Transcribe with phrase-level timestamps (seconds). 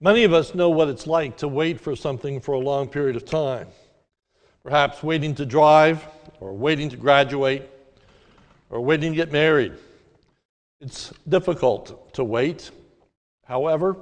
[0.00, 3.16] Many of us know what it's like to wait for something for a long period
[3.16, 3.68] of time.
[4.62, 6.06] Perhaps waiting to drive,
[6.38, 7.70] or waiting to graduate,
[8.68, 9.72] or waiting to get married.
[10.82, 12.70] It's difficult to wait.
[13.46, 13.96] However,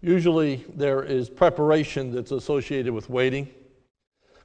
[0.00, 3.48] usually there is preparation that's associated with waiting.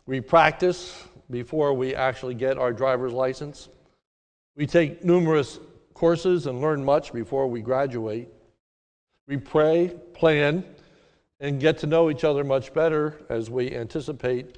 [0.06, 3.70] We practice before we actually get our driver's license.
[4.58, 5.60] We take numerous
[5.94, 8.28] courses and learn much before we graduate.
[9.28, 10.66] We pray, plan,
[11.44, 14.58] and get to know each other much better as we anticipate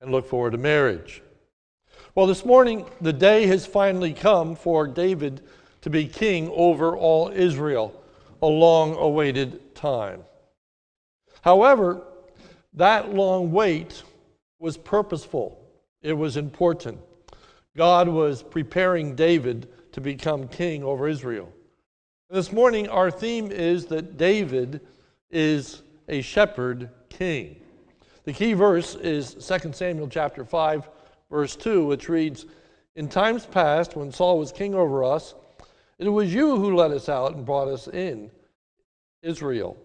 [0.00, 1.22] and look forward to marriage.
[2.16, 5.42] Well, this morning, the day has finally come for David
[5.82, 8.02] to be king over all Israel,
[8.42, 10.24] a long awaited time.
[11.42, 12.02] However,
[12.72, 14.02] that long wait
[14.58, 15.64] was purposeful,
[16.02, 16.98] it was important.
[17.76, 21.48] God was preparing David to become king over Israel.
[22.28, 24.80] This morning, our theme is that David
[25.30, 27.60] is a shepherd king.
[28.24, 30.88] The key verse is 2 Samuel chapter 5,
[31.30, 32.46] verse 2, which reads
[32.96, 35.34] In times past, when Saul was king over us,
[35.98, 38.30] it was you who led us out and brought us in,
[39.22, 39.76] Israel.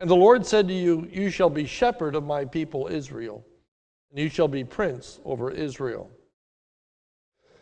[0.00, 3.44] And the Lord said to you, You shall be shepherd of my people Israel,
[4.10, 6.10] and you shall be prince over Israel.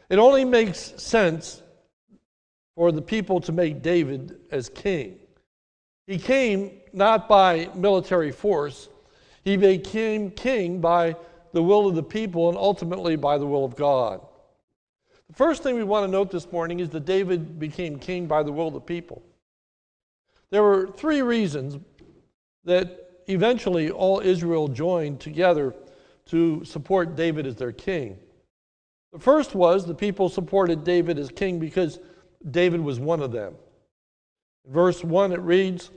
[0.08, 1.62] It only makes sense
[2.74, 5.18] for the people to make David as king.
[6.12, 8.90] He came not by military force,
[9.44, 11.16] he became king by
[11.54, 14.20] the will of the people and ultimately by the will of God.
[15.28, 18.42] The first thing we want to note this morning is that David became king by
[18.42, 19.22] the will of the people.
[20.50, 21.78] There were three reasons
[22.64, 25.74] that eventually all Israel joined together
[26.26, 28.18] to support David as their king.
[29.14, 32.00] The first was the people supported David as king because
[32.50, 33.54] David was one of them.
[34.66, 35.90] In verse 1, it reads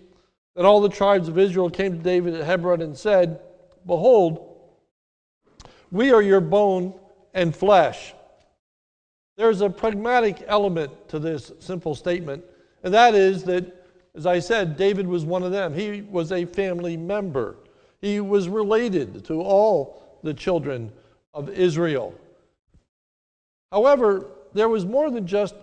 [0.56, 3.40] that all the tribes of Israel came to David at Hebron and said,
[3.86, 4.58] Behold,
[5.92, 6.94] we are your bone
[7.34, 8.14] and flesh.
[9.38, 12.44] There's a pragmatic element to this simple statement,
[12.84, 15.74] and that is that, as I said, David was one of them.
[15.74, 17.58] He was a family member,
[18.02, 20.92] he was related to all the children
[21.34, 22.16] of Israel.
[23.72, 25.56] However, there was more than just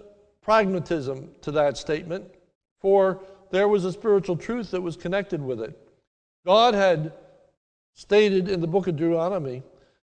[0.42, 2.26] pragmatism to that statement,
[2.80, 5.78] for there was a spiritual truth that was connected with it.
[6.46, 7.12] God had
[7.94, 9.62] stated in the book of Deuteronomy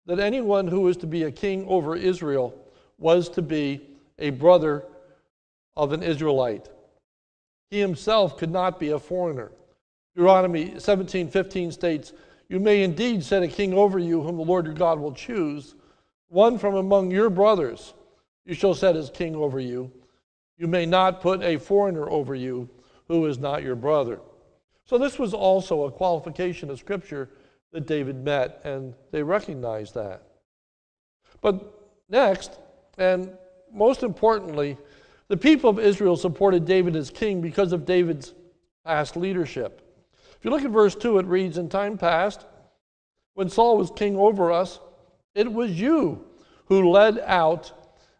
[0.05, 2.53] that anyone who was to be a king over Israel
[2.97, 3.81] was to be
[4.19, 4.83] a brother
[5.77, 6.67] of an Israelite.
[7.71, 9.51] He himself could not be a foreigner.
[10.15, 12.11] Deuteronomy 17:15 states,
[12.49, 15.75] "You may indeed set a king over you whom the Lord your God will choose,
[16.27, 17.93] one from among your brothers.
[18.45, 19.91] You shall set as king over you.
[20.57, 22.67] You may not put a foreigner over you
[23.09, 24.21] who is not your brother.
[24.85, 27.29] So, this was also a qualification of Scripture
[27.73, 30.23] that David met, and they recognized that.
[31.41, 32.59] But next,
[32.97, 33.31] and
[33.71, 34.77] most importantly,
[35.27, 38.33] the people of Israel supported David as king because of David's
[38.85, 39.81] past leadership.
[40.37, 42.45] If you look at verse 2, it reads In time past,
[43.33, 44.79] when Saul was king over us,
[45.35, 46.25] it was you
[46.65, 47.71] who led out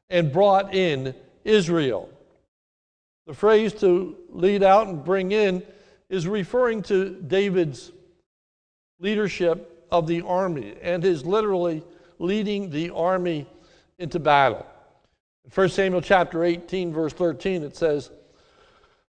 [0.10, 2.10] and brought in Israel.
[3.30, 5.62] The phrase to lead out and bring in
[6.10, 7.92] is referring to David's
[9.00, 11.84] leadership of the army and his literally
[12.18, 13.46] leading the army
[14.00, 14.66] into battle.
[15.46, 18.10] In 1 Samuel chapter 18, verse 13, it says,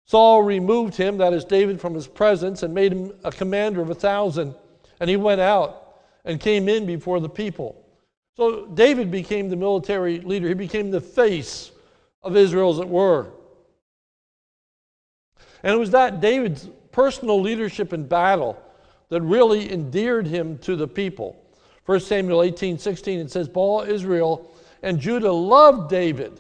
[0.06, 3.90] Saul removed him, that is David, from his presence and made him a commander of
[3.90, 4.54] a thousand.
[5.00, 7.84] And he went out and came in before the people.
[8.38, 10.50] So David became the military leader.
[10.50, 11.72] He became the face
[12.22, 13.32] of Israel, as it were.
[15.64, 18.62] And it was that David's personal leadership in battle
[19.10, 21.36] that really endeared him to the people.
[21.86, 26.40] 1 Samuel 18 16, it says, All Israel and Judah loved David,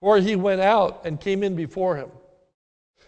[0.00, 2.10] for he went out and came in before him.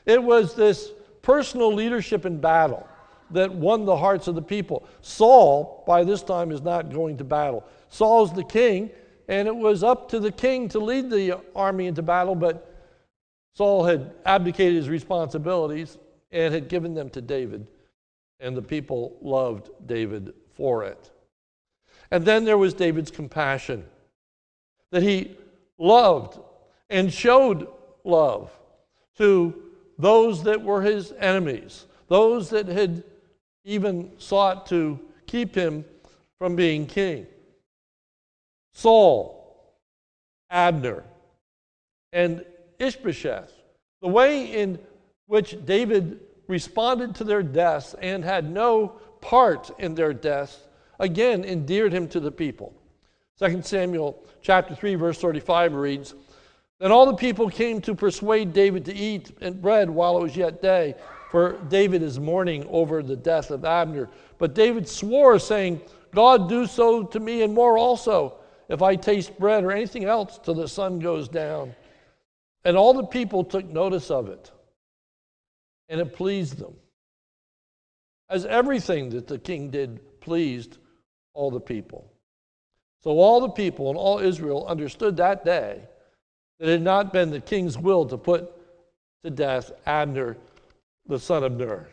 [0.06, 0.90] It was this
[1.22, 2.86] personal leadership in battle
[3.30, 4.86] that won the hearts of the people.
[5.02, 7.64] Saul, by this time, is not going to battle.
[7.88, 8.90] Saul's the king,
[9.28, 12.65] and it was up to the king to lead the army into battle, but
[13.56, 15.96] Saul had abdicated his responsibilities
[16.30, 17.66] and had given them to David,
[18.38, 21.10] and the people loved David for it.
[22.10, 23.86] And then there was David's compassion
[24.90, 25.38] that he
[25.78, 26.38] loved
[26.90, 27.66] and showed
[28.04, 28.50] love
[29.16, 29.62] to
[29.98, 33.02] those that were his enemies, those that had
[33.64, 35.82] even sought to keep him
[36.38, 37.26] from being king.
[38.74, 39.72] Saul,
[40.50, 41.04] Abner,
[42.12, 42.44] and
[42.78, 43.52] Ishbosheth.
[44.02, 44.78] The way in
[45.26, 50.58] which David responded to their deaths and had no part in their deaths,
[50.98, 52.72] again endeared him to the people.
[53.38, 56.14] 2 Samuel chapter 3 verse 35 reads,
[56.78, 60.62] Then all the people came to persuade David to eat bread while it was yet
[60.62, 60.94] day,
[61.30, 64.08] for David is mourning over the death of Abner.
[64.38, 65.80] But David swore, saying,
[66.14, 68.36] God do so to me and more also,
[68.68, 71.74] if I taste bread or anything else till the sun goes down.
[72.66, 74.50] And all the people took notice of it,
[75.88, 76.74] and it pleased them.
[78.28, 80.78] As everything that the king did pleased
[81.32, 82.12] all the people.
[83.04, 85.80] So all the people and all Israel understood that day
[86.58, 88.50] that it had not been the king's will to put
[89.22, 90.36] to death Abner,
[91.06, 91.86] the son of Ner.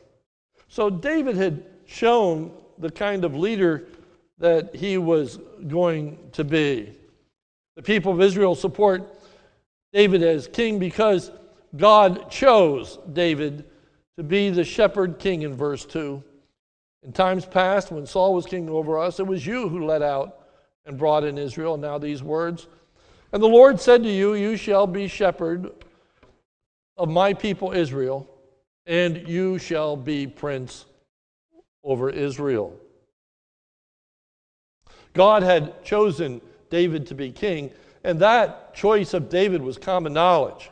[0.69, 3.83] So David had shown the kind of leader
[4.39, 5.37] that he was
[5.67, 6.95] going to be.
[7.75, 9.19] The people of Israel support
[9.93, 11.31] David as king because
[11.75, 13.65] God chose David
[14.17, 16.23] to be the shepherd king in verse 2.
[17.03, 20.39] In times past, when Saul was king over us, it was you who led out
[20.85, 21.77] and brought in Israel.
[21.77, 22.67] Now, these words
[23.31, 25.71] And the Lord said to you, You shall be shepherd
[26.97, 28.29] of my people Israel,
[28.85, 30.85] and you shall be prince
[31.83, 32.73] over Israel.
[35.13, 37.71] God had chosen David to be king,
[38.03, 40.69] and that choice of David was common knowledge.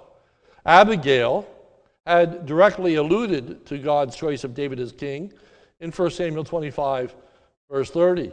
[0.65, 1.47] Abigail
[2.05, 5.31] had directly alluded to God's choice of David as king
[5.79, 7.15] in 1 Samuel 25,
[7.69, 8.31] verse 30.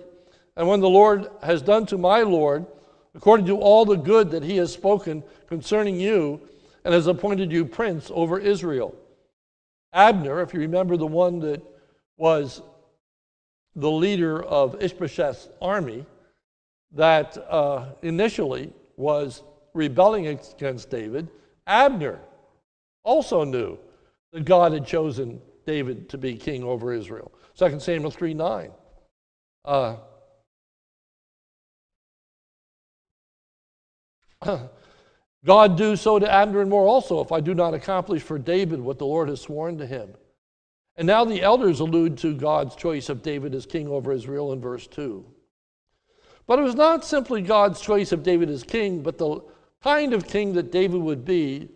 [0.57, 2.67] And when the Lord has done to my Lord,
[3.15, 6.41] according to all the good that he has spoken concerning you,
[6.85, 8.95] and has appointed you prince over Israel.
[9.93, 11.63] Abner, if you remember the one that
[12.17, 12.63] was
[13.77, 16.07] the leader of Ishbosheth's army,
[16.93, 19.43] that uh, initially was
[19.73, 21.29] rebelling against David,
[21.67, 22.21] Abner
[23.05, 23.79] also knew
[24.33, 27.33] that God had chosen David to be king over Israel.
[27.57, 28.71] 2 Samuel 3 9.
[29.65, 29.97] Uh,
[35.45, 38.81] God do so to Abner and more also, if I do not accomplish for David
[38.81, 40.15] what the Lord has sworn to him.
[40.97, 44.61] And now the elders allude to God's choice of David as king over Israel in
[44.61, 45.25] verse 2.
[46.49, 49.43] But it was not simply God's choice of David as king, but the
[49.85, 51.69] kind of king that David would be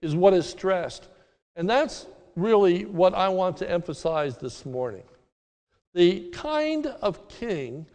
[0.00, 1.08] is what is stressed.
[1.56, 2.06] And that's
[2.36, 5.02] really what I want to emphasize this morning.
[5.94, 7.86] The kind of king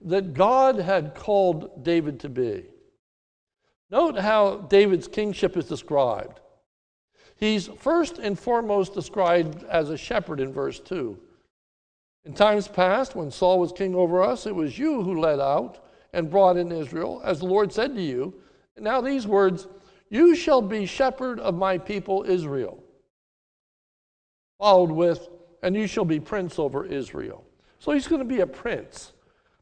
[0.00, 2.64] that God had called David to be.
[3.90, 6.40] Note how David's kingship is described.
[7.36, 11.18] He's first and foremost described as a shepherd in verse 2.
[12.26, 15.78] In times past, when Saul was king over us, it was you who led out
[16.12, 18.34] and brought in Israel, as the Lord said to you.
[18.74, 19.68] And now these words,
[20.10, 22.82] You shall be shepherd of my people Israel.
[24.58, 25.28] Followed with,
[25.62, 27.44] And you shall be prince over Israel.
[27.78, 29.12] So he's going to be a prince.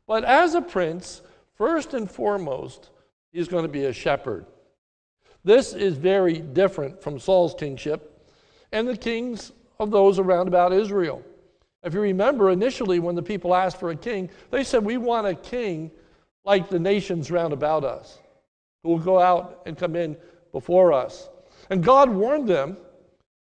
[0.07, 1.21] But as a prince,
[1.57, 2.89] first and foremost,
[3.31, 4.47] he's going to be a shepherd.
[5.45, 8.27] This is very different from Saul's kingship
[8.73, 11.23] and the kings of those around about Israel.
[11.85, 15.27] If you remember, initially when the people asked for a king, they said, We want
[15.27, 15.91] a king
[16.45, 18.19] like the nations round about us,
[18.83, 20.17] who will go out and come in
[20.51, 21.29] before us.
[21.69, 22.79] And God warned them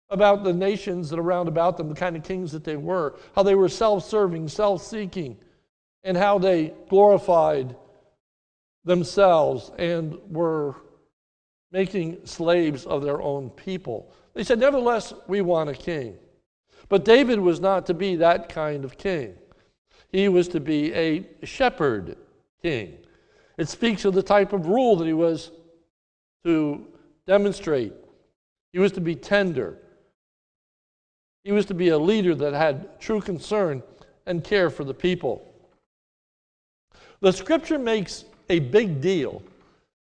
[0.09, 3.15] about the nations that are round about them, the kind of kings that they were,
[3.35, 5.37] how they were self serving, self seeking,
[6.03, 7.75] and how they glorified
[8.83, 10.75] themselves and were
[11.71, 14.11] making slaves of their own people.
[14.33, 16.17] They said, Nevertheless, we want a king.
[16.91, 19.35] But David was not to be that kind of king.
[20.11, 22.17] He was to be a shepherd
[22.61, 22.97] king.
[23.57, 25.51] It speaks of the type of rule that he was
[26.43, 26.85] to
[27.25, 27.93] demonstrate.
[28.73, 29.77] He was to be tender.
[31.45, 33.81] He was to be a leader that had true concern
[34.25, 35.49] and care for the people.
[37.21, 39.41] The scripture makes a big deal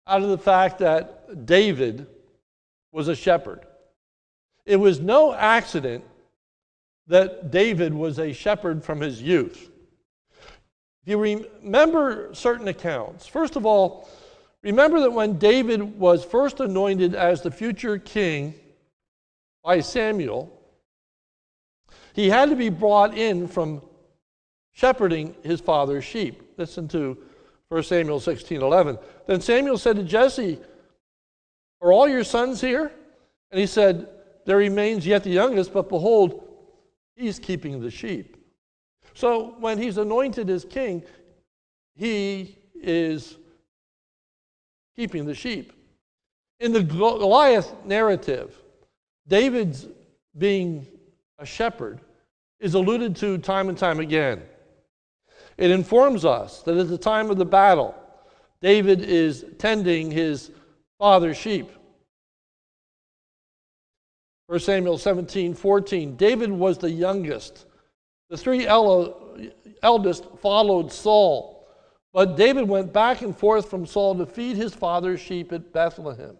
[0.06, 2.06] out of the fact that David
[2.92, 3.64] was a shepherd.
[4.66, 6.04] It was no accident
[7.06, 9.70] that David was a shepherd from his youth.
[11.02, 14.08] If you remember certain accounts, first of all,
[14.62, 18.54] remember that when David was first anointed as the future king
[19.62, 20.52] by Samuel,
[22.12, 23.82] he had to be brought in from
[24.72, 26.42] shepherding his father's sheep.
[26.56, 27.18] Listen to
[27.68, 28.98] 1 Samuel 16 11.
[29.26, 30.58] Then Samuel said to Jesse,
[31.80, 32.90] Are all your sons here?
[33.50, 34.08] And he said,
[34.44, 36.45] There remains yet the youngest, but behold,
[37.16, 38.36] he's keeping the sheep.
[39.14, 41.02] So when he's anointed as king,
[41.94, 43.36] he is
[44.94, 45.72] keeping the sheep.
[46.60, 48.56] In the Goliath narrative,
[49.26, 49.86] David's
[50.36, 50.86] being
[51.38, 52.00] a shepherd,
[52.60, 54.42] is alluded to time and time again.
[55.58, 57.94] It informs us that at the time of the battle,
[58.60, 60.50] David is tending his
[60.98, 61.70] father's sheep.
[64.46, 66.16] 1 Samuel 17 14.
[66.16, 67.66] David was the youngest.
[68.30, 71.68] The three eldest followed Saul,
[72.12, 76.36] but David went back and forth from Saul to feed his father's sheep at Bethlehem.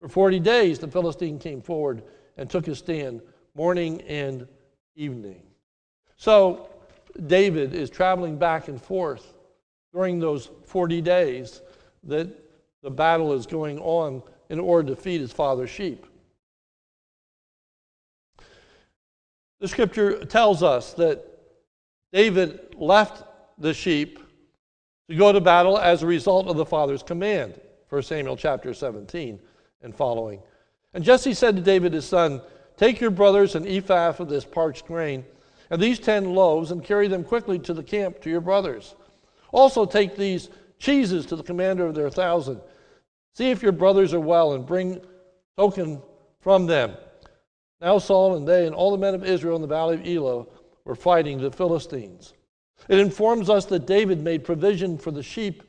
[0.00, 2.02] For 40 days, the Philistine came forward
[2.36, 3.22] and took his stand
[3.54, 4.46] morning and
[4.96, 5.42] evening.
[6.16, 6.68] So,
[7.26, 9.34] David is traveling back and forth
[9.92, 11.62] during those 40 days
[12.04, 12.28] that
[12.82, 16.06] the battle is going on in order to feed his father's sheep.
[19.60, 21.24] The scripture tells us that
[22.12, 23.24] David left
[23.58, 24.20] the sheep
[25.10, 27.60] to go to battle as a result of the father's command.
[27.88, 29.40] 1 Samuel chapter 17
[29.82, 30.40] and following.
[30.94, 32.40] And Jesse said to David his son,
[32.76, 35.24] Take your brothers an ephah of this parched grain,
[35.70, 38.94] and these ten loaves, and carry them quickly to the camp to your brothers.
[39.50, 42.60] Also take these cheeses to the commander of their thousand.
[43.34, 45.00] See if your brothers are well, and bring
[45.56, 46.00] token
[46.40, 46.94] from them.
[47.80, 50.46] Now Saul and they and all the men of Israel in the valley of Elah
[50.84, 52.34] were fighting the Philistines.
[52.88, 55.62] It informs us that David made provision for the sheep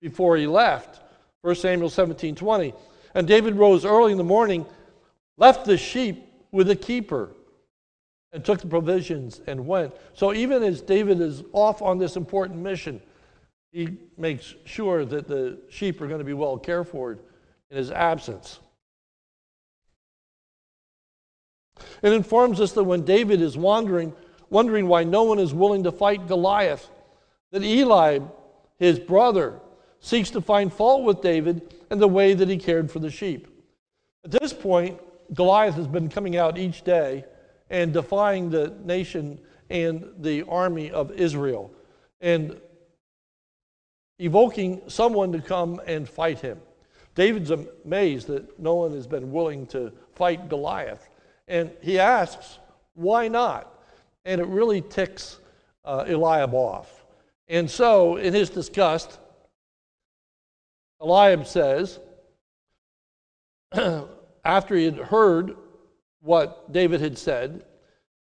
[0.00, 1.00] before he left.
[1.42, 2.74] 1 Samuel 17 20.
[3.14, 4.66] And David rose early in the morning,
[5.36, 7.30] left the sheep with a keeper,
[8.32, 9.94] and took the provisions and went.
[10.14, 13.00] So even as David is off on this important mission,
[13.70, 17.90] he makes sure that the sheep are going to be well cared for in his
[17.90, 18.58] absence.
[22.02, 24.12] It informs us that when David is wandering,
[24.50, 26.88] wondering why no one is willing to fight Goliath,
[27.50, 28.20] that Eli,
[28.78, 29.60] his brother,
[30.00, 33.48] seeks to find fault with David and the way that he cared for the sheep.
[34.24, 35.00] At this point,
[35.32, 37.24] Goliath has been coming out each day
[37.70, 41.72] and defying the nation and the army of Israel
[42.20, 42.60] and
[44.18, 46.60] evoking someone to come and fight him.
[47.14, 51.08] David's amazed that no one has been willing to fight Goliath.
[51.46, 52.58] And he asks,
[52.94, 53.70] why not?
[54.24, 55.38] And it really ticks
[55.84, 57.04] uh, Eliab off.
[57.48, 59.18] And so, in his disgust,
[61.00, 61.98] Eliab says,
[64.44, 65.56] after he had heard
[66.22, 67.64] what David had said,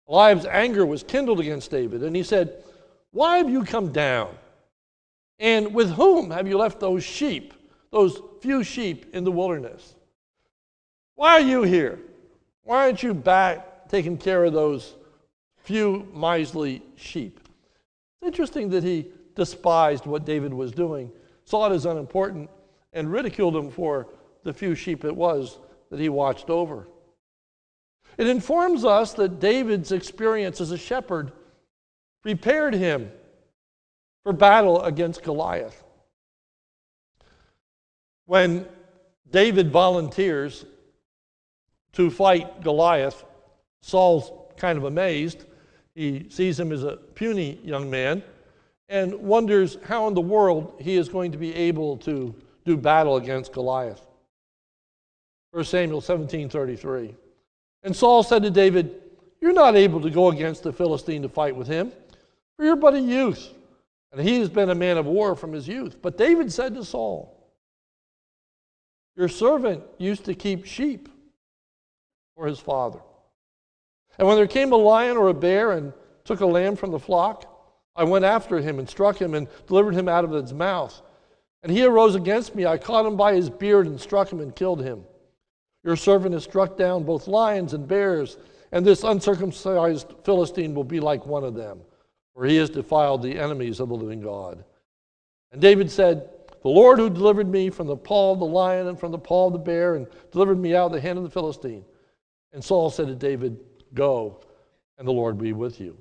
[0.09, 2.63] Eliab's anger was kindled against David, and he said,
[3.11, 4.35] Why have you come down?
[5.41, 7.55] And with whom have you left those sheep,
[7.91, 9.95] those few sheep in the wilderness?
[11.15, 11.99] Why are you here?
[12.69, 14.95] Why aren't you back taking care of those
[15.57, 17.41] few miserly sheep?
[18.21, 21.11] It's interesting that he despised what David was doing,
[21.47, 22.51] saw it as unimportant,
[22.93, 24.09] and ridiculed him for
[24.43, 25.57] the few sheep it was
[25.89, 26.87] that he watched over.
[28.19, 31.33] It informs us that David's experience as a shepherd
[32.23, 33.11] prepared him
[34.25, 35.85] for battle against Goliath.
[38.27, 38.69] When
[39.31, 40.67] David volunteers
[41.93, 43.25] to fight Goliath,
[43.81, 45.45] Saul's kind of amazed.
[45.95, 48.23] He sees him as a puny young man
[48.89, 53.17] and wonders how in the world he is going to be able to do battle
[53.17, 54.01] against Goliath.
[55.53, 57.15] 1 Samuel 17:33.
[57.83, 59.01] And Saul said to David,
[59.41, 61.93] You're not able to go against the Philistine to fight with him,
[62.57, 63.55] for you're but a youth,
[64.13, 65.97] and he has been a man of war from his youth.
[66.03, 67.35] But David said to Saul,
[69.17, 71.09] Your servant used to keep sheep
[72.39, 73.01] for his father.
[74.17, 75.93] And when there came a lion or a bear and
[76.25, 77.53] took a lamb from the flock,
[77.97, 81.03] I went after him and struck him and delivered him out of its mouth.
[81.65, 82.65] And he arose against me.
[82.65, 85.03] I caught him by his beard and struck him and killed him.
[85.83, 88.39] Your servant has struck down both lions and bears,
[88.71, 91.81] and this uncircumcised Philistine will be like one of them,
[92.35, 94.65] for he has defiled the enemies of the living God.
[95.51, 96.31] And David said,
[96.63, 99.49] The Lord who delivered me from the paw of the lion and from the paw
[99.49, 101.85] of the bear, and delivered me out of the hand of the Philistine,
[102.53, 103.59] and Saul said to David,
[103.95, 104.41] Go,
[104.99, 105.97] and the Lord be with you.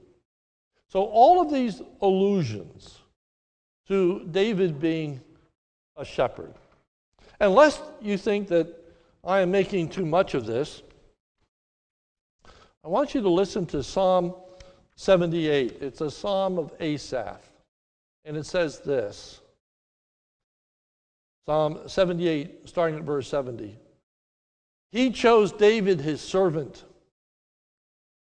[0.90, 3.00] So, all of these allusions
[3.88, 5.22] to David being
[5.96, 6.54] a shepherd.
[7.40, 8.68] Unless you think that
[9.24, 10.82] I am making too much of this,
[12.84, 14.34] I want you to listen to Psalm
[14.96, 15.78] 78.
[15.82, 17.42] It's a psalm of Asaph,
[18.26, 19.42] and it says this
[21.46, 23.78] Psalm 78, starting at verse 70.
[24.92, 26.84] He chose David, his servant,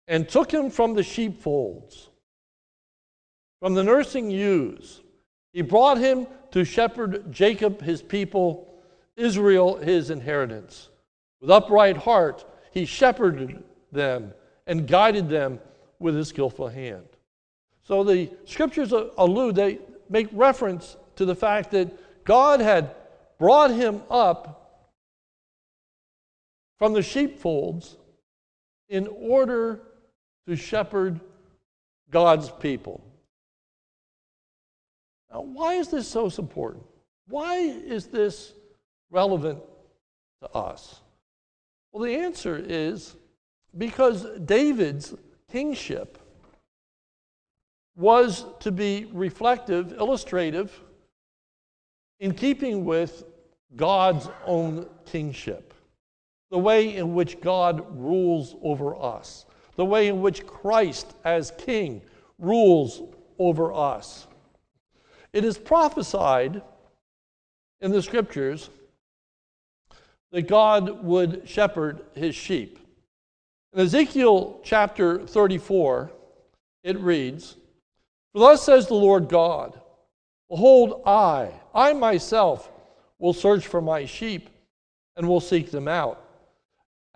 [0.07, 2.09] and took him from the sheepfolds,
[3.59, 5.01] from the nursing ewes.
[5.53, 8.73] He brought him to shepherd Jacob, his people,
[9.15, 10.89] Israel, his inheritance.
[11.41, 14.33] With upright heart, he shepherded them
[14.65, 15.59] and guided them
[15.99, 17.05] with his skillful hand.
[17.83, 19.79] So the scriptures allude, they
[20.09, 22.95] make reference to the fact that God had
[23.37, 24.58] brought him up
[26.79, 27.97] from the sheepfolds
[28.87, 29.81] in order
[30.47, 31.19] to shepherd
[32.09, 33.03] God's people.
[35.31, 36.83] Now, why is this so important?
[37.27, 38.53] Why is this
[39.11, 39.59] relevant
[40.41, 41.01] to us?
[41.91, 43.15] Well, the answer is
[43.77, 45.13] because David's
[45.51, 46.17] kingship
[47.95, 50.79] was to be reflective, illustrative,
[52.19, 53.25] in keeping with
[53.75, 55.73] God's own kingship,
[56.51, 62.01] the way in which God rules over us, the way in which Christ, as king,
[62.37, 63.01] rules
[63.37, 64.27] over us.
[65.31, 66.61] It is prophesied
[67.81, 68.69] in the scriptures
[70.31, 72.79] that God would shepherd his sheep.
[73.73, 76.11] In Ezekiel chapter 34,
[76.83, 77.55] it reads,
[78.33, 79.79] For thus says the Lord God,
[80.49, 82.71] Behold, I, I myself,
[83.19, 84.49] will search for my sheep
[85.15, 86.25] and will seek them out.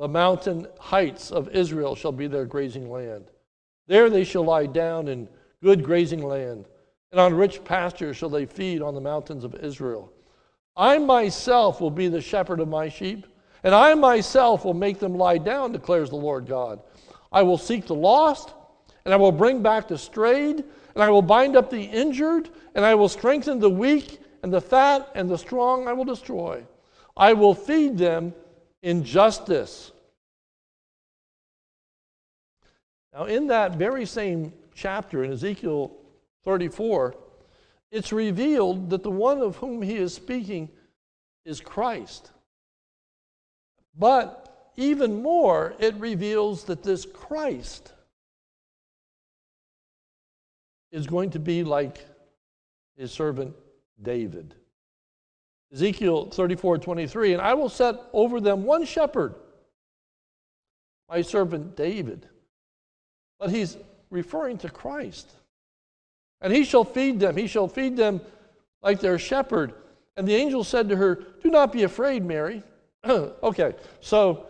[0.00, 3.26] the mountain heights of Israel shall be their grazing land.
[3.86, 5.28] There they shall lie down in
[5.62, 6.64] good grazing land,
[7.12, 10.10] and on rich pasture shall they feed on the mountains of Israel.
[10.74, 13.26] I myself will be the shepherd of my sheep,
[13.62, 16.80] and I myself will make them lie down, declares the Lord God.
[17.30, 18.54] I will seek the lost,
[19.04, 22.86] and I will bring back the strayed, and I will bind up the injured, and
[22.86, 26.64] I will strengthen the weak, and the fat and the strong I will destroy.
[27.18, 28.32] I will feed them
[28.82, 29.92] in justice.
[33.12, 35.96] Now, in that very same chapter in Ezekiel
[36.44, 37.14] 34,
[37.90, 40.68] it's revealed that the one of whom he is speaking
[41.44, 42.30] is Christ.
[43.98, 47.92] But even more, it reveals that this Christ
[50.92, 52.06] is going to be like
[52.96, 53.54] his servant
[54.00, 54.54] David.
[55.72, 59.34] Ezekiel 34 23, and I will set over them one shepherd,
[61.08, 62.26] my servant David.
[63.38, 63.76] But he's
[64.10, 65.30] referring to Christ.
[66.40, 67.36] And he shall feed them.
[67.36, 68.20] He shall feed them
[68.82, 69.74] like their shepherd.
[70.16, 72.62] And the angel said to her, Do not be afraid, Mary.
[73.06, 74.46] okay, so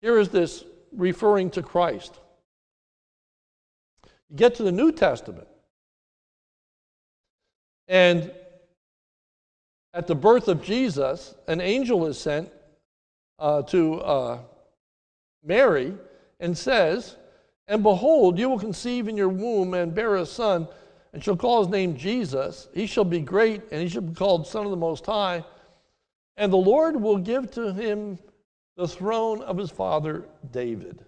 [0.00, 2.18] here is this referring to Christ.
[4.28, 5.48] You get to the New Testament.
[7.88, 8.32] And
[9.94, 12.50] at the birth of Jesus, an angel is sent
[13.38, 14.38] uh, to uh,
[15.44, 15.94] Mary
[16.40, 17.16] and says,
[17.68, 20.68] And behold, you will conceive in your womb and bear a son
[21.12, 22.68] and shall call his name Jesus.
[22.72, 25.44] He shall be great, and he shall be called Son of the Most High.
[26.36, 28.18] And the Lord will give to him
[28.76, 31.04] the throne of his father David.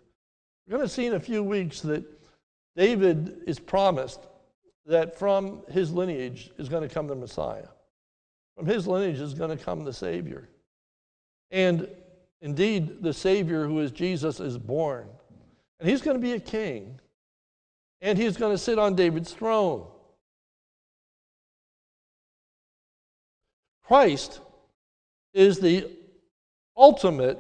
[0.66, 2.04] We're going to see in a few weeks that
[2.76, 4.20] David is promised
[4.86, 7.68] that from his lineage is going to come the Messiah.
[8.56, 10.48] From his lineage is going to come the Savior.
[11.50, 11.88] And
[12.40, 15.08] indeed, the Savior, who is Jesus, is born.
[15.80, 17.00] And he's going to be a king.
[18.00, 19.86] And he's going to sit on David's throne.
[23.84, 24.40] Christ
[25.32, 25.90] is the
[26.76, 27.38] ultimate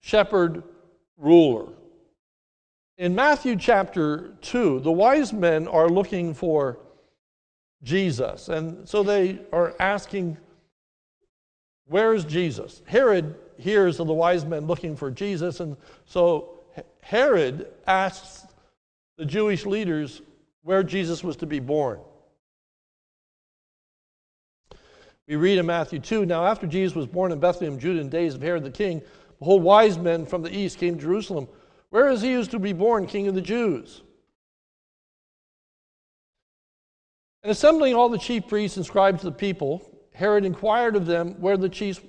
[0.00, 0.62] shepherd
[1.16, 1.72] ruler.
[2.98, 6.78] In Matthew chapter 2, the wise men are looking for
[7.82, 8.48] Jesus.
[8.48, 10.36] And so they are asking,
[11.86, 12.82] Where's Jesus?
[12.86, 15.60] Herod hears of the wise men looking for Jesus.
[15.60, 16.60] And so
[17.02, 18.46] Herod asks
[19.18, 20.22] the Jewish leaders
[20.62, 21.98] where Jesus was to be born.
[25.26, 28.16] We read in Matthew 2 Now, after Jesus was born in Bethlehem, Judah, in the
[28.16, 29.02] days of Herod the king,
[29.38, 31.48] behold, wise men from the east came to Jerusalem.
[31.90, 34.02] Where is he who is to be born, king of the Jews?
[37.42, 41.40] And assembling all the chief priests and scribes of the people, Herod inquired of them
[41.40, 42.00] where the chief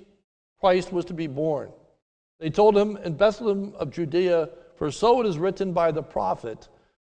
[0.60, 1.70] Christ was to be born.
[2.38, 6.68] They told him, In Bethlehem of Judea, for so it is written by the prophet.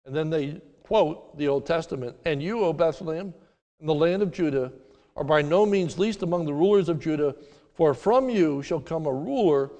[0.06, 3.34] And then they quote the Old Testament And you, O Bethlehem,
[3.80, 4.72] in the land of Judah,
[5.16, 7.36] are by no means least among the rulers of Judah,
[7.74, 9.72] for from you shall come a ruler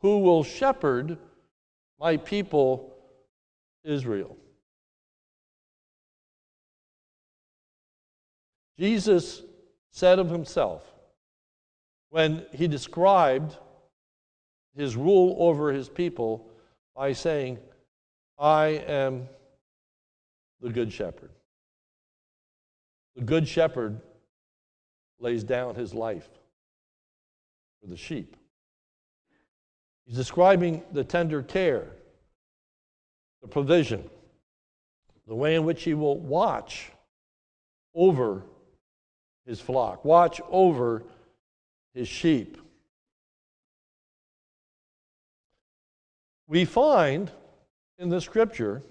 [0.00, 1.18] who will shepherd
[1.98, 2.94] my people
[3.84, 4.36] Israel.
[8.78, 9.42] Jesus
[9.90, 10.84] said of himself,
[12.10, 13.56] when he described
[14.74, 16.48] his rule over his people
[16.94, 17.58] by saying,
[18.38, 19.28] I am
[20.60, 21.30] the Good Shepherd.
[23.16, 24.00] The Good Shepherd
[25.20, 26.28] lays down his life
[27.80, 28.36] for the sheep.
[30.06, 31.88] He's describing the tender care,
[33.40, 34.08] the provision,
[35.26, 36.90] the way in which he will watch
[37.94, 38.42] over
[39.46, 41.02] his flock, watch over
[41.94, 42.58] his sheep.
[46.46, 47.30] We find
[47.98, 48.82] in the scripture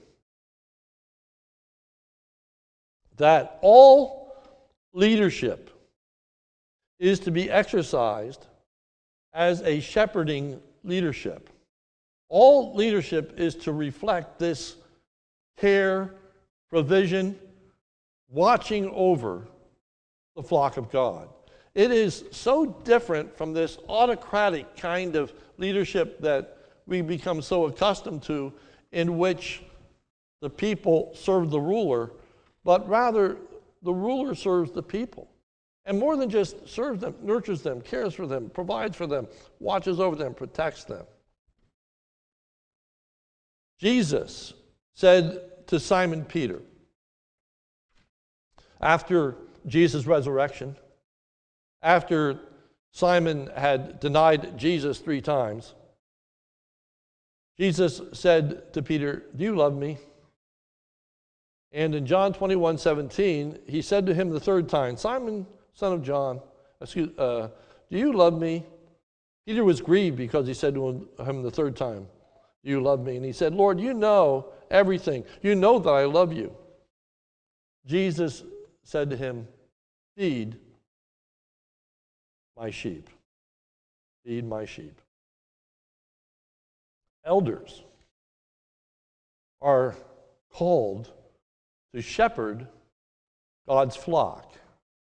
[3.17, 4.33] that all
[4.93, 5.69] leadership
[6.99, 8.47] is to be exercised
[9.33, 11.49] as a shepherding leadership.
[12.29, 14.75] All leadership is to reflect this
[15.57, 16.13] care,
[16.69, 17.37] provision,
[18.29, 19.47] watching over
[20.41, 21.29] the flock of God.
[21.75, 28.23] It is so different from this autocratic kind of leadership that we become so accustomed
[28.23, 28.51] to,
[28.91, 29.61] in which
[30.41, 32.11] the people serve the ruler,
[32.65, 33.37] but rather
[33.83, 35.29] the ruler serves the people.
[35.85, 39.27] And more than just serves them, nurtures them, cares for them, provides for them,
[39.59, 41.05] watches over them, protects them.
[43.79, 44.53] Jesus
[44.93, 46.61] said to Simon Peter,
[48.79, 50.75] after Jesus' resurrection,
[51.81, 52.39] after
[52.91, 55.73] Simon had denied Jesus three times,
[57.57, 59.97] Jesus said to Peter, Do you love me?
[61.71, 66.03] And in John 21 17, he said to him the third time, Simon, son of
[66.03, 66.41] John,
[66.81, 67.49] excuse, uh,
[67.89, 68.65] do you love me?
[69.45, 72.07] Peter was grieved because he said to him the third time,
[72.63, 73.15] Do you love me?
[73.15, 75.23] And he said, Lord, you know everything.
[75.41, 76.55] You know that I love you.
[77.85, 78.43] Jesus
[78.83, 79.47] said to him,
[80.17, 80.57] Feed
[82.57, 83.09] my sheep.
[84.25, 84.99] Feed my sheep.
[87.23, 87.83] Elders
[89.61, 89.95] are
[90.51, 91.11] called
[91.93, 92.67] to shepherd
[93.67, 94.53] God's flock.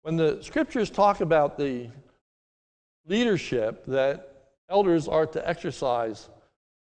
[0.01, 1.89] When the scriptures talk about the
[3.05, 6.29] leadership that elders are to exercise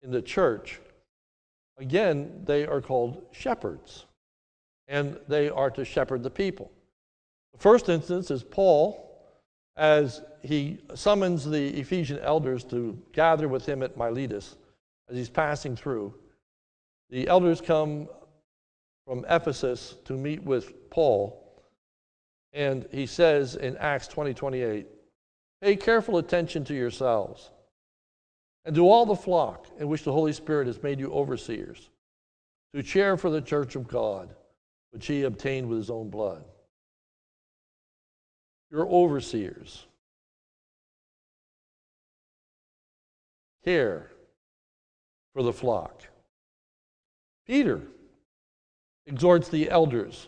[0.04, 0.80] in the church,
[1.78, 4.06] again, they are called shepherds,
[4.88, 6.72] and they are to shepherd the people.
[7.56, 9.02] The first instance is Paul
[9.78, 14.58] as he summons the Ephesian elders to gather with him at Miletus
[15.10, 16.14] as he's passing through.
[17.10, 18.10] The elders come
[19.08, 21.42] from Ephesus to meet with Paul,
[22.52, 24.88] and he says in Acts 20 28,
[25.62, 27.52] Pay careful attention to yourselves
[28.66, 31.90] and to all the flock in which the Holy Spirit has made you overseers,
[32.74, 34.36] to care for the church of God,
[34.92, 36.44] which he obtained with his own blood.
[38.72, 39.86] Your overseers.
[43.64, 44.12] Care
[45.34, 46.04] for the flock.
[47.48, 47.82] Peter
[49.08, 50.28] exhorts the elders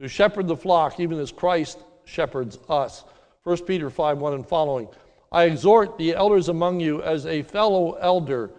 [0.00, 3.04] to shepherd the flock, even as Christ shepherds us.
[3.44, 4.88] 1 Peter 5 1 and following.
[5.32, 8.50] I exhort the elders among you as a fellow elder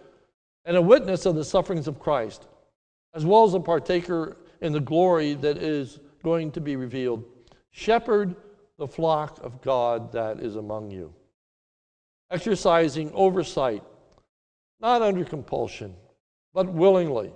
[0.66, 2.48] and a witness of the sufferings of Christ,
[3.14, 7.24] as well as a partaker in the glory that is going to be revealed.
[7.72, 8.36] Shepherd
[8.78, 11.14] the flock of God that is among you,
[12.30, 13.84] exercising oversight
[14.80, 15.96] not under compulsion,
[16.54, 17.32] but willingly,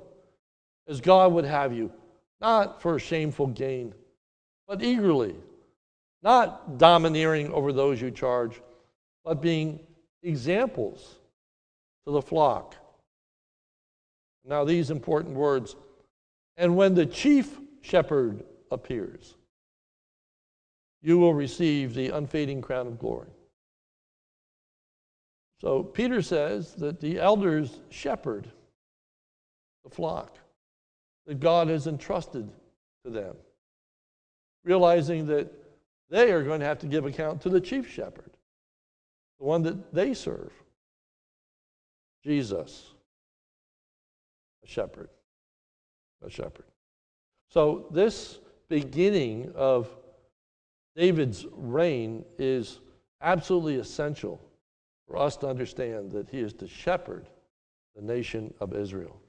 [0.87, 1.91] as God would have you,
[2.39, 3.93] not for shameful gain,
[4.67, 5.35] but eagerly,
[6.23, 8.61] not domineering over those you charge,
[9.23, 9.79] but being
[10.23, 11.15] examples
[12.05, 12.75] to the flock.
[14.45, 15.75] Now, these important words,
[16.57, 19.35] and when the chief shepherd appears,
[21.01, 23.29] you will receive the unfading crown of glory.
[25.59, 28.47] So Peter says that the elders shepherd
[29.83, 30.37] the flock
[31.25, 32.49] that God has entrusted
[33.03, 33.35] to them,
[34.63, 35.51] realizing that
[36.09, 38.31] they are going to have to give account to the chief shepherd,
[39.39, 40.51] the one that they serve,
[42.23, 42.93] Jesus,
[44.63, 45.09] a shepherd,
[46.23, 46.65] a shepherd.
[47.49, 49.87] So this beginning of
[50.95, 52.79] David's reign is
[53.21, 54.41] absolutely essential
[55.07, 57.27] for us to understand that he is to shepherd
[57.95, 59.19] the nation of Israel.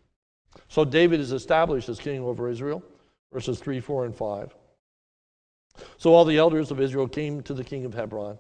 [0.69, 2.83] So David is established as king over Israel,
[3.33, 4.55] verses 3, 4, and 5.
[5.97, 8.39] So all the elders of Israel came to the king of Hebron,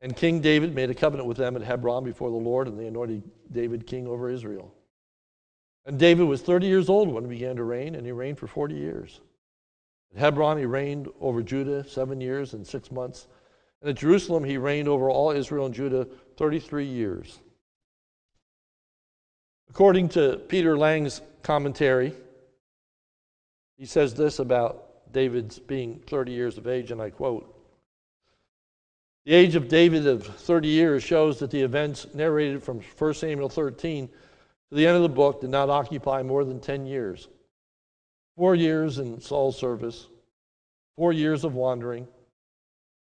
[0.00, 2.86] and King David made a covenant with them at Hebron before the Lord, and they
[2.86, 4.72] anointed David king over Israel.
[5.86, 8.46] And David was 30 years old when he began to reign, and he reigned for
[8.46, 9.20] 40 years.
[10.16, 13.26] Hebron, he reigned over Judah seven years and six months.
[13.80, 17.40] And at Jerusalem, he reigned over all Israel and Judah 33 years.
[19.68, 22.12] According to Peter Lange's commentary,
[23.76, 27.52] he says this about David's being 30 years of age, and I quote
[29.26, 33.48] The age of David of 30 years shows that the events narrated from 1 Samuel
[33.48, 37.28] 13 to the end of the book did not occupy more than 10 years.
[38.36, 40.08] Four years in Saul's service,
[40.96, 42.08] four years of wandering,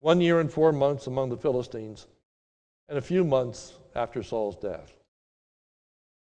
[0.00, 2.06] one year and four months among the Philistines,
[2.88, 4.92] and a few months after Saul's death.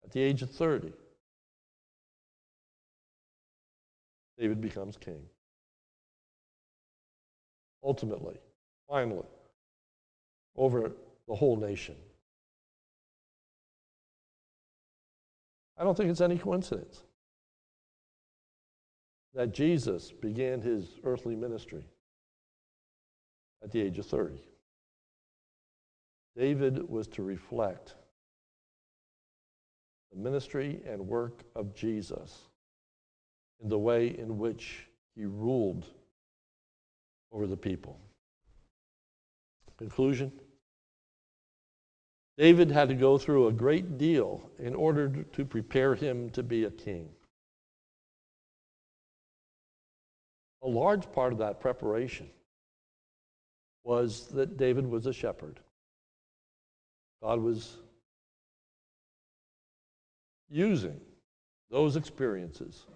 [0.05, 0.93] At the age of 30,
[4.39, 5.23] David becomes king.
[7.83, 8.39] Ultimately,
[8.87, 9.27] finally,
[10.57, 10.93] over
[11.27, 11.97] the whole nation.
[15.79, 17.03] I don't think it's any coincidence
[19.35, 21.85] that Jesus began his earthly ministry
[23.62, 24.40] at the age of 30.
[26.37, 27.95] David was to reflect
[30.12, 32.38] the ministry and work of Jesus
[33.62, 35.87] in the way in which he ruled
[37.33, 38.01] over the people.
[39.77, 40.31] Conclusion
[42.37, 46.64] David had to go through a great deal in order to prepare him to be
[46.64, 47.11] a king.
[50.62, 52.29] A large part of that preparation
[53.83, 55.61] was that David was a shepherd.
[57.23, 57.79] God was
[60.51, 61.01] using
[61.70, 62.87] those experiences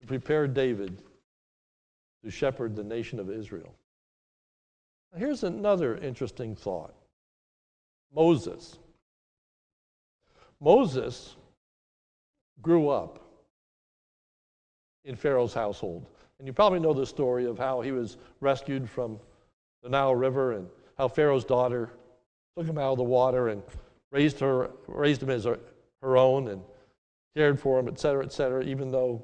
[0.00, 1.02] to prepare David
[2.24, 3.74] to shepherd the nation of Israel.
[5.16, 6.94] Here's another interesting thought
[8.14, 8.78] Moses.
[10.60, 11.36] Moses
[12.60, 13.18] grew up
[15.04, 16.06] in Pharaoh's household.
[16.40, 19.20] And you probably know the story of how he was rescued from
[19.82, 21.90] the Nile River and how Pharaoh's daughter
[22.56, 23.62] took him out of the water and
[24.10, 25.58] raised, her, raised him as her,
[26.00, 26.62] her own and
[27.36, 29.22] cared for him, et cetera, et cetera, even though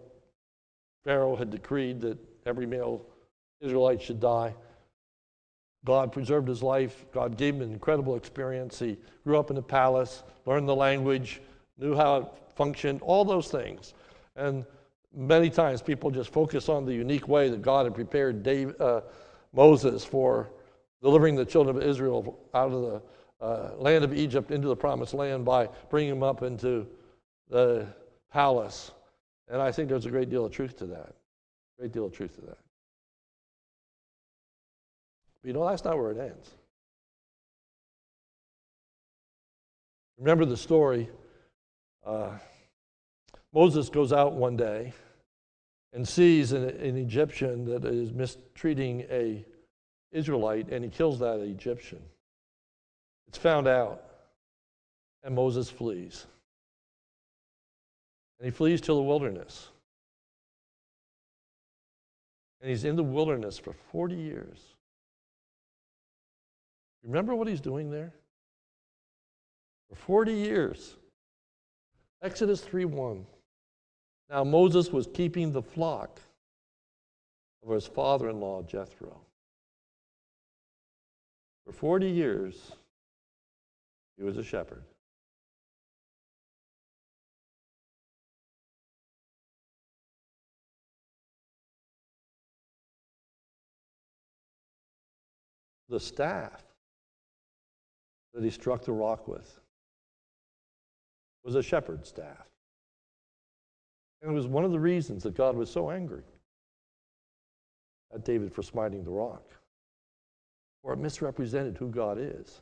[1.04, 3.02] Pharaoh had decreed that every male
[3.62, 4.54] Israelite should die.
[5.86, 7.06] God preserved his life.
[7.12, 8.78] God gave him an incredible experience.
[8.78, 11.40] He grew up in the palace, learned the language,
[11.78, 12.26] knew how it
[12.56, 13.94] functioned, all those things.
[14.34, 14.66] And
[15.14, 18.46] many times people just focus on the unique way that God had prepared
[18.80, 19.00] uh,
[19.52, 20.50] Moses for
[21.02, 23.02] delivering the children of Israel out of the
[23.44, 26.86] uh, land of Egypt into the promised land by bringing them up into
[27.48, 27.86] the
[28.32, 28.90] palace.
[29.48, 31.14] And I think there's a great deal of truth to that.
[31.78, 32.58] Great deal of truth to that.
[35.42, 36.50] But you know, that's not where it ends.
[40.18, 41.08] Remember the story.
[42.04, 42.30] Uh,
[43.56, 44.92] Moses goes out one day
[45.94, 49.46] and sees an, an Egyptian that is mistreating a
[50.12, 52.02] Israelite, and he kills that Egyptian.
[53.28, 54.04] It's found out,
[55.24, 56.26] and Moses flees.
[58.38, 59.70] And he flees to the wilderness.
[62.60, 64.58] And he's in the wilderness for 40 years.
[67.02, 68.12] Remember what he's doing there?
[69.88, 70.96] For 40 years.
[72.20, 73.24] Exodus 3:1.
[74.28, 76.20] Now Moses was keeping the flock
[77.64, 79.20] of his father-in-law Jethro.
[81.64, 82.72] For 40 years,
[84.16, 84.84] he was a shepherd.
[95.88, 96.64] The staff
[98.34, 99.60] that he struck the rock with
[101.44, 102.55] was a shepherd's staff.
[104.26, 106.24] And it was one of the reasons that God was so angry
[108.12, 109.44] at David for smiting the rock,
[110.82, 112.60] or it misrepresented who God is.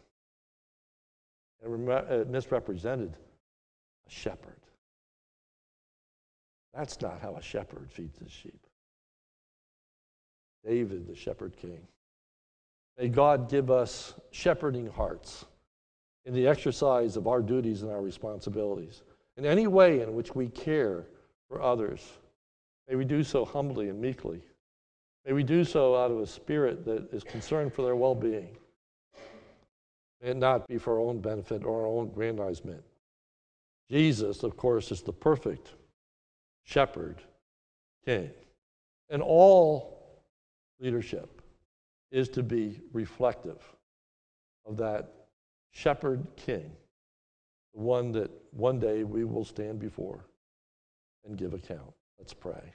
[1.62, 3.16] and It uh, misrepresented
[4.06, 4.60] a shepherd.
[6.74, 8.66] That's not how a shepherd feeds his sheep.
[10.66, 11.80] David, the shepherd king.
[12.98, 15.46] May God give us shepherding hearts
[16.26, 19.02] in the exercise of our duties and our responsibilities.
[19.38, 21.06] In any way in which we care
[21.48, 22.18] for others,
[22.88, 24.42] may we do so humbly and meekly.
[25.24, 28.56] May we do so out of a spirit that is concerned for their well being.
[30.22, 32.82] May it not be for our own benefit or our own aggrandizement.
[33.90, 35.74] Jesus, of course, is the perfect
[36.64, 37.22] shepherd
[38.04, 38.30] king.
[39.10, 40.22] And all
[40.80, 41.42] leadership
[42.10, 43.62] is to be reflective
[44.66, 45.12] of that
[45.72, 46.70] shepherd king,
[47.74, 50.24] the one that one day we will stand before.
[51.24, 51.92] And give account.
[52.18, 52.74] Let's pray.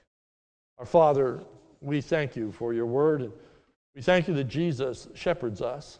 [0.77, 1.43] Our Father,
[1.81, 3.31] we thank you for your word.
[3.95, 5.99] We thank you that Jesus shepherds us.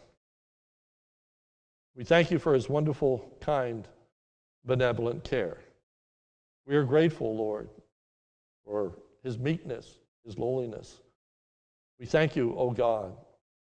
[1.95, 3.87] We thank you for his wonderful, kind,
[4.65, 5.57] benevolent care.
[6.65, 7.69] We are grateful, Lord,
[8.63, 11.01] for his meekness, his lowliness.
[11.99, 13.17] We thank you, O oh God,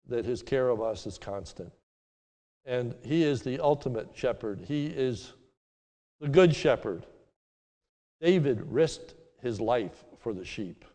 [0.08, 1.72] that his care of us is constant.
[2.66, 4.66] And he is the ultimate shepherd.
[4.68, 5.34] He is
[6.20, 7.06] the good shepherd.
[8.22, 10.86] David risked his life for the sheep.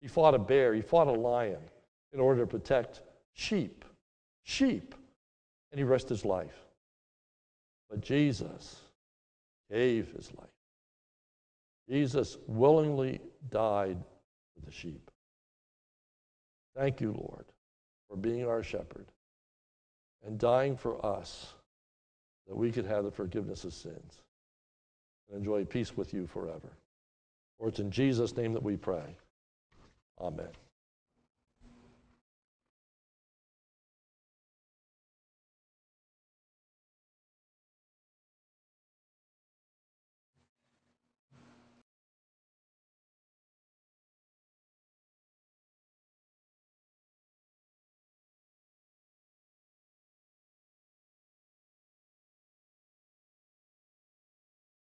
[0.00, 1.60] He fought a bear, he fought a lion
[2.12, 3.02] in order to protect
[3.32, 3.84] sheep.
[4.44, 4.94] Sheep.
[5.72, 6.66] And he risked his life.
[7.90, 8.80] But Jesus
[9.70, 10.48] gave his life.
[11.88, 13.98] Jesus willingly died
[14.54, 15.10] for the sheep.
[16.76, 17.46] Thank you, Lord,
[18.08, 19.06] for being our shepherd
[20.24, 21.54] and dying for us
[22.46, 24.22] that we could have the forgiveness of sins
[25.28, 26.68] and enjoy peace with you forever.
[27.58, 29.16] For it's in Jesus' name that we pray.
[30.20, 30.48] Amen.